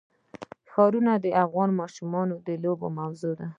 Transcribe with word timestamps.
ښارونه 0.71 1.13
د 1.23 1.25
افغان 1.43 1.69
ماشومانو 1.81 2.35
د 2.47 2.49
لوبو 2.63 2.87
موضوع 2.99 3.33
ده. 3.39 3.47